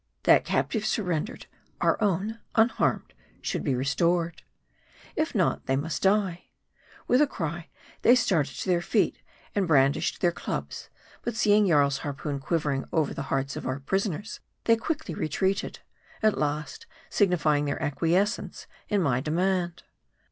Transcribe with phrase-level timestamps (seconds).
[0.23, 1.45] That captive surrendered,
[1.79, 4.41] our own, unharmed, should be restored.
[5.15, 6.45] If not, they must die.
[7.07, 7.67] With a cry,
[8.01, 9.19] they started to their feet,
[9.53, 10.89] and brandished their clubs;
[11.21, 15.81] but, seeing Jarl's harpoon quivering over the hearts of our prisoners, they quickly retreated;
[16.23, 19.83] at last signifying their acquiescence in my demand.